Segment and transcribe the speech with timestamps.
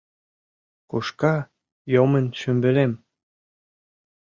[0.89, 1.35] Кушка
[1.93, 2.91] йомын шӱмбелем?